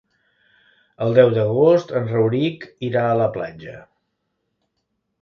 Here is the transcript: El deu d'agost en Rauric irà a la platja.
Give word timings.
El 1.07 1.13
deu 1.19 1.29
d'agost 1.35 1.95
en 2.01 2.11
Rauric 2.15 2.69
irà 2.91 3.07
a 3.13 3.23
la 3.23 3.31
platja. 3.39 3.79